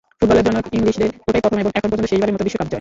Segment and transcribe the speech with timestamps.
[0.19, 2.69] ফুটবলের জনক ইংলিশদের ওটাই প্রথম এবং এখন পর্যন্ত শেষবারের মতো বিশ্বকাপ জয়।